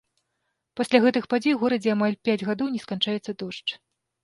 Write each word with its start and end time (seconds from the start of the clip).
Пасля 0.79 1.01
гэтых 1.03 1.27
падзей 1.35 1.53
у 1.59 1.61
горадзе 1.65 1.93
амаль 1.97 2.17
пяць 2.31 2.37
гадоў 2.49 2.73
не 2.75 2.83
сканчаецца 2.87 3.39
дождж. 3.45 3.79